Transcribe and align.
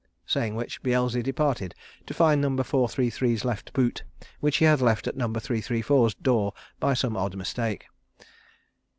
Saying 0.25 0.55
which, 0.55 0.81
Beelzy 0.81 1.21
departed 1.21 1.75
to 2.07 2.13
find 2.15 2.41
Number 2.41 2.63
433's 2.63 3.45
left 3.45 3.71
boot 3.71 4.03
which 4.39 4.57
he 4.57 4.65
had 4.65 4.81
left 4.81 5.05
at 5.05 5.15
Number 5.15 5.39
334's 5.39 6.15
door 6.15 6.53
by 6.79 6.95
some 6.95 7.15
odd 7.15 7.35
mistake. 7.35 7.85